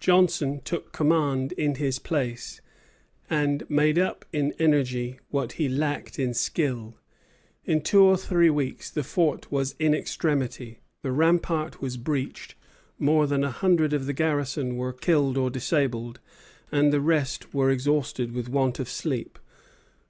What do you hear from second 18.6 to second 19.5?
of sleep.